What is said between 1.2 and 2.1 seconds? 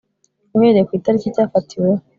cyafatiweho